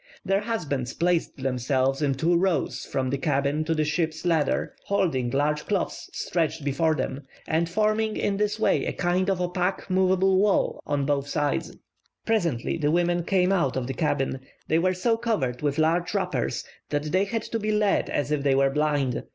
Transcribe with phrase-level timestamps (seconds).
[0.25, 5.29] Their husbands placed themselves in two rows from the cabin to the ship's ladder, holding
[5.29, 10.39] large cloths stretched before them, and forming in this way a kind of opaque moveable
[10.39, 11.77] wall on both sides.
[12.25, 16.63] Presently the women came out of the cabin; they were so covered with large wrappers
[16.89, 19.23] that they had to be led as if they were blind.